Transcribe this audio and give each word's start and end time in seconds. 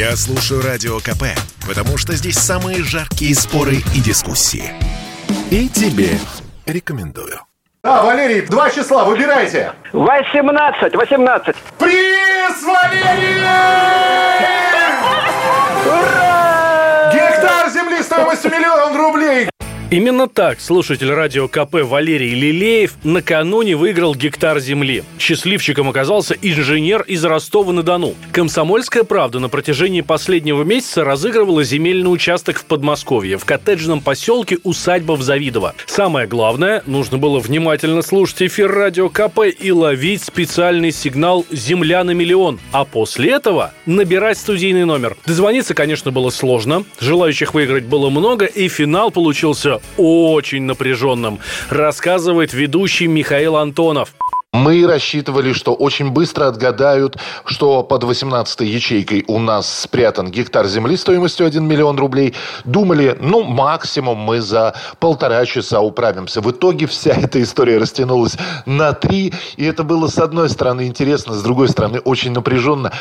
Я 0.00 0.16
слушаю 0.16 0.62
Радио 0.62 0.98
КП, 0.98 1.24
потому 1.68 1.98
что 1.98 2.14
здесь 2.14 2.38
самые 2.38 2.82
жаркие 2.82 3.34
споры 3.34 3.82
и 3.94 4.00
дискуссии. 4.00 4.64
И 5.50 5.68
тебе 5.68 6.08
рекомендую. 6.64 7.38
Да, 7.84 8.02
Валерий, 8.02 8.40
два 8.46 8.70
числа, 8.70 9.04
выбирайте. 9.04 9.74
18, 9.92 10.94
18. 10.94 11.54
Приз, 11.78 12.09
Именно 19.90 20.28
так 20.28 20.60
слушатель 20.60 21.10
радио 21.10 21.48
КП 21.48 21.82
Валерий 21.82 22.32
Лилеев 22.32 22.94
накануне 23.02 23.74
выиграл 23.74 24.14
гектар 24.14 24.60
земли. 24.60 25.02
Счастливчиком 25.18 25.88
оказался 25.88 26.36
инженер 26.40 27.02
из 27.08 27.24
Ростова-на-Дону. 27.24 28.14
Комсомольская 28.30 29.02
правда 29.02 29.40
на 29.40 29.48
протяжении 29.48 30.02
последнего 30.02 30.62
месяца 30.62 31.02
разыгрывала 31.02 31.64
земельный 31.64 32.06
участок 32.06 32.60
в 32.60 32.66
Подмосковье, 32.66 33.36
в 33.36 33.44
коттеджном 33.44 34.00
поселке 34.00 34.58
усадьба 34.62 35.14
в 35.14 35.22
Завидово. 35.22 35.74
Самое 35.86 36.28
главное, 36.28 36.84
нужно 36.86 37.18
было 37.18 37.40
внимательно 37.40 38.02
слушать 38.02 38.42
эфир 38.42 38.70
радио 38.70 39.08
КП 39.08 39.40
и 39.58 39.72
ловить 39.72 40.22
специальный 40.22 40.92
сигнал 40.92 41.44
«Земля 41.50 42.04
на 42.04 42.12
миллион», 42.12 42.60
а 42.70 42.84
после 42.84 43.32
этого 43.32 43.72
набирать 43.86 44.38
студийный 44.38 44.84
номер. 44.84 45.16
Дозвониться, 45.26 45.74
конечно, 45.74 46.12
было 46.12 46.30
сложно, 46.30 46.84
желающих 47.00 47.54
выиграть 47.54 47.86
было 47.86 48.08
много, 48.08 48.44
и 48.44 48.68
финал 48.68 49.10
получился 49.10 49.79
очень 49.96 50.62
напряженным, 50.62 51.38
рассказывает 51.68 52.52
ведущий 52.52 53.06
Михаил 53.06 53.56
Антонов. 53.56 54.14
Мы 54.52 54.84
рассчитывали, 54.84 55.52
что 55.52 55.74
очень 55.74 56.10
быстро 56.10 56.48
отгадают, 56.48 57.16
что 57.44 57.84
под 57.84 58.02
18 58.02 58.62
ячейкой 58.62 59.24
у 59.28 59.38
нас 59.38 59.82
спрятан 59.82 60.28
гектар 60.28 60.66
земли 60.66 60.96
стоимостью 60.96 61.46
1 61.46 61.64
миллион 61.64 61.96
рублей. 61.96 62.34
Думали, 62.64 63.16
ну, 63.20 63.44
максимум 63.44 64.18
мы 64.18 64.40
за 64.40 64.74
полтора 64.98 65.46
часа 65.46 65.80
управимся. 65.80 66.40
В 66.40 66.50
итоге 66.50 66.86
вся 66.86 67.12
эта 67.12 67.40
история 67.40 67.78
растянулась 67.78 68.36
на 68.66 68.92
три. 68.92 69.32
И 69.56 69.64
это 69.64 69.84
было, 69.84 70.08
с 70.08 70.18
одной 70.18 70.48
стороны, 70.48 70.88
интересно, 70.88 71.34
с 71.34 71.42
другой 71.44 71.68
стороны, 71.68 72.00
очень 72.00 72.32
напряженно. 72.32 72.92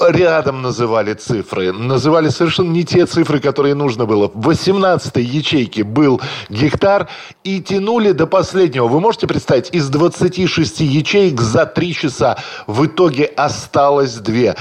Рядом 0.00 0.62
называли 0.62 1.12
цифры. 1.12 1.74
Называли 1.74 2.30
совершенно 2.30 2.70
не 2.70 2.84
те 2.84 3.04
цифры, 3.04 3.40
которые 3.40 3.74
нужно 3.74 4.06
было. 4.06 4.30
В 4.32 4.46
18 4.46 5.14
ячейке 5.16 5.84
был 5.84 6.22
гектар 6.48 7.10
и 7.44 7.60
тянули 7.60 8.12
до 8.12 8.26
последнего. 8.26 8.88
Вы 8.88 9.00
можете 9.00 9.26
представить, 9.26 9.68
из 9.74 9.90
26 9.90 10.85
ячеек 10.86 11.40
за 11.40 11.66
три 11.66 11.92
часа. 11.92 12.38
В 12.66 12.86
итоге 12.86 13.24
осталось 13.24 14.14
две. 14.14 14.54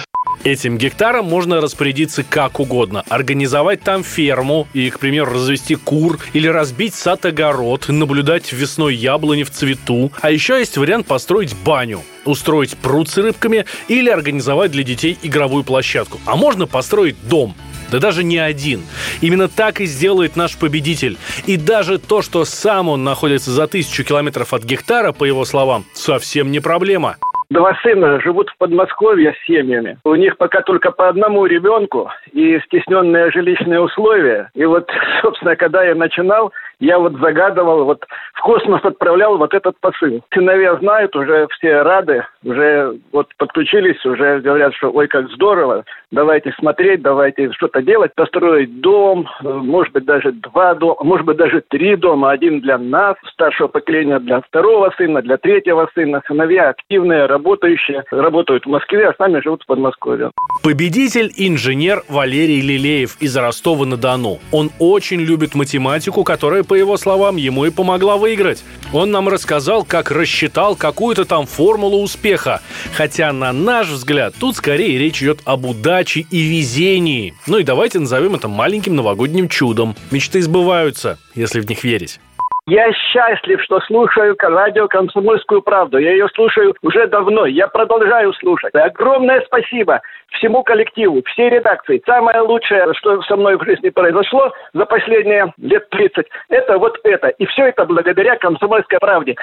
Этим 0.44 0.78
гектаром 0.78 1.26
можно 1.26 1.62
распорядиться 1.62 2.24
как 2.24 2.60
угодно. 2.60 3.04
Организовать 3.10 3.82
там 3.82 4.04
ферму 4.04 4.68
и, 4.74 4.90
к 4.90 5.00
примеру, 5.00 5.34
развести 5.34 5.76
кур 5.76 6.20
или 6.34 6.48
разбить 6.48 6.94
сад-огород, 6.94 7.90
наблюдать 7.90 8.52
весной 8.52 8.96
яблони 8.96 9.44
в 9.44 9.52
цвету. 9.52 10.12
А 10.22 10.30
еще 10.32 10.60
есть 10.60 10.78
вариант 10.78 11.08
построить 11.08 11.56
баню 11.66 12.02
устроить 12.26 12.78
пруд 12.78 13.10
с 13.10 13.18
рыбками 13.18 13.66
или 13.88 14.10
организовать 14.10 14.72
для 14.72 14.84
детей 14.84 15.18
игровую 15.24 15.64
площадку. 15.64 16.20
А 16.26 16.36
можно 16.36 16.68
построить 16.68 17.16
дом. 17.30 17.56
Да 17.92 18.00
даже 18.00 18.24
не 18.24 18.38
один. 18.38 18.82
Именно 19.22 19.48
так 19.48 19.80
и 19.80 19.86
сделает 19.86 20.36
наш 20.36 20.58
победитель. 20.58 21.18
И 21.46 21.58
даже 21.58 22.00
то, 22.00 22.22
что 22.22 22.44
сам 22.46 22.90
он 22.90 23.04
находится 23.04 23.52
за 23.52 23.68
тысячу 23.68 24.04
километров 24.04 24.54
от 24.54 24.64
гектара, 24.64 25.12
по 25.12 25.24
его 25.24 25.46
словам, 25.46 25.86
совсем 25.94 26.52
не 26.52 26.60
проблема. 26.60 27.18
Два 27.50 27.78
сына 27.84 28.20
живут 28.22 28.50
в 28.50 28.58
Подмосковье 28.58 29.34
с 29.34 29.46
семьями. 29.46 30.00
У 30.04 30.16
них 30.16 30.38
пока 30.38 30.62
только 30.62 30.92
по 30.92 31.08
одному 31.08 31.46
ребенку 31.46 32.10
и 32.32 32.60
стесненные 32.66 33.32
жилищные 33.32 33.80
условия. 33.80 34.50
И 34.56 34.66
вот, 34.66 34.90
собственно, 35.22 35.56
когда 35.56 35.84
я 35.84 35.94
начинал, 35.94 36.52
я 36.80 37.00
вот 37.00 37.14
загадывал, 37.20 37.86
вот 37.86 38.06
в 38.34 38.42
космос 38.42 38.84
отправлял 38.84 39.38
вот 39.38 39.54
этот 39.54 39.76
посыл. 39.80 40.22
Сыновья 40.34 40.76
знают, 40.78 41.16
уже 41.16 41.48
все 41.52 41.82
рады, 41.82 42.26
уже 42.44 42.98
вот 43.12 43.28
подключились, 43.38 44.04
уже 44.06 44.40
говорят, 44.40 44.74
что 44.76 44.92
ой, 44.92 45.08
как 45.08 45.30
здорово, 45.30 45.84
давайте 46.12 46.52
смотреть, 46.60 47.02
давайте 47.02 47.52
что-то 47.54 47.82
делать, 47.82 48.14
построить 48.16 48.82
дом, 48.82 49.28
может 49.42 49.94
быть, 49.94 50.06
даже 50.06 50.32
два 50.32 50.74
дома, 50.76 50.98
может 51.02 51.26
быть, 51.26 51.38
даже 51.38 51.64
три 51.70 51.96
дома, 51.96 52.32
один 52.32 52.62
для 52.62 52.78
нас, 52.78 53.16
старшего 53.32 53.68
поколения, 53.68 54.20
для 54.20 54.42
второго 54.42 54.94
сына, 54.98 55.22
для 55.22 55.38
третьего 55.38 55.90
сына. 55.94 56.22
Сыновья 56.28 56.70
активные, 56.70 57.26
работающие, 57.26 58.04
работают 58.12 58.66
в 58.66 58.70
Москве, 58.70 59.10
а 59.10 59.14
сами 59.18 59.40
живут 59.42 59.64
в 59.64 59.66
Подмосковье. 59.66 60.32
Победитель– 60.64 61.32
инженер 61.38 62.04
Валерий 62.10 62.62
Лилеев 62.62 63.22
из 63.22 63.36
Ростова-на-Дону. 63.38 64.40
Он 64.52 64.70
очень 64.80 65.22
любит 65.22 65.56
математику, 65.56 66.24
которая 66.24 66.64
по 66.66 66.74
его 66.74 66.98
словам, 66.98 67.38
ему 67.38 67.66
и 67.66 67.70
помогла 67.70 68.18
выиграть. 68.18 68.64
Он 68.92 69.12
нам 69.12 69.30
рассказал, 69.30 69.84
как 69.84 70.12
рассчитал 70.12 70.76
какую-то 70.76 71.26
там 71.26 71.46
формулу 71.46 72.02
успеха. 72.02 72.62
Хотя, 72.96 73.32
на 73.32 73.54
наш 73.54 73.88
взгляд, 73.88 74.36
тут 74.40 74.58
скорее 74.58 74.98
речь 74.98 75.22
идет 75.22 75.40
об 75.46 75.66
удаче 75.66 76.26
и 76.30 76.42
везении. 76.42 77.34
Ну 77.48 77.60
и 77.60 77.64
давайте 77.64 78.00
назовем 78.00 78.36
это 78.36 78.48
маленьким 78.48 78.96
новогодним 78.96 79.50
чудом. 79.50 79.96
Мечты 80.12 80.42
сбываются, 80.42 81.18
если 81.36 81.62
в 81.62 81.70
них 81.70 81.84
верить. 81.84 82.20
Я 82.68 82.92
счастлив, 82.94 83.62
что 83.62 83.80
слушаю 83.82 84.36
радио 84.42 84.88
«Комсомольскую 84.88 85.62
правду». 85.62 86.00
Я 86.00 86.14
ее 86.14 86.28
слушаю 86.30 86.74
уже 86.82 87.06
давно. 87.06 87.46
Я 87.46 87.68
продолжаю 87.68 88.34
слушать. 88.34 88.74
Огромное 88.74 89.42
спасибо 89.46 90.02
всему 90.30 90.64
коллективу, 90.64 91.22
всей 91.28 91.52
редакции. 91.52 92.02
Самое 92.08 92.42
лучшее, 92.42 92.92
что 92.96 93.22
со 93.22 93.36
мной 93.36 93.58
в 93.58 93.64
жизни 93.64 93.90
произошло 93.90 94.52
за 94.74 94.84
последние 94.86 95.54
лет 95.58 95.88
30, 95.92 96.26
это 96.50 96.80
вот 96.80 97.00
это. 97.04 97.28
И 97.28 97.46
все 97.46 97.68
это 97.68 97.86
благодаря 97.86 98.36
«Комсомольской 98.36 98.98
правде». 98.98 99.36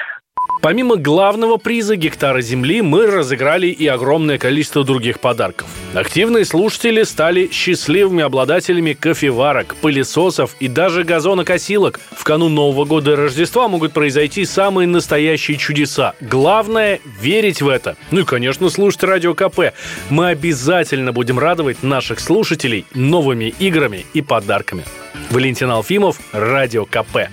Помимо 0.60 0.96
главного 0.96 1.56
приза 1.56 1.96
гектара 1.96 2.40
земли, 2.40 2.82
мы 2.82 3.06
разыграли 3.06 3.66
и 3.66 3.86
огромное 3.88 4.38
количество 4.38 4.84
других 4.84 5.18
подарков. 5.18 5.66
Активные 5.92 6.44
слушатели 6.44 7.02
стали 7.02 7.48
счастливыми 7.50 8.22
обладателями 8.22 8.92
кофеварок, 8.92 9.74
пылесосов 9.76 10.54
и 10.60 10.68
даже 10.68 11.02
газонокосилок. 11.02 11.98
В 12.16 12.22
канун 12.22 12.54
Нового 12.54 12.84
года 12.84 13.12
и 13.12 13.14
Рождества 13.14 13.66
могут 13.66 13.92
произойти 13.92 14.44
самые 14.44 14.86
настоящие 14.86 15.56
чудеса. 15.56 16.14
Главное– 16.20 17.00
верить 17.20 17.60
в 17.60 17.68
это. 17.68 17.96
Ну 18.12 18.20
и, 18.20 18.24
конечно, 18.24 18.68
слушать 18.70 19.02
Радио 19.02 19.34
КП. 19.34 19.72
Мы 20.10 20.28
обязательно 20.28 21.12
будем 21.12 21.40
радовать 21.40 21.82
наших 21.82 22.20
слушателей 22.20 22.86
новыми 22.94 23.52
играми 23.58 24.06
и 24.14 24.22
подарками. 24.22 24.84
Валентин 25.30 25.70
Алфимов, 25.70 26.20
Радио 26.32 26.84
КП. 26.84 27.28